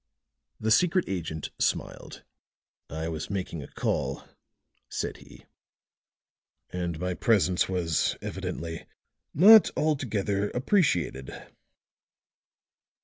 The 0.59 0.71
secret 0.71 1.05
agent 1.07 1.51
smiled. 1.59 2.23
"I 2.89 3.07
was 3.07 3.29
making 3.29 3.61
a 3.61 3.67
call," 3.67 4.27
said 4.89 5.17
he, 5.17 5.45
"and 6.71 6.99
my 6.99 7.13
presence 7.13 7.69
was 7.69 8.17
evidently 8.19 8.87
not 9.35 9.69
altogether 9.77 10.49
appreciated." 10.49 11.29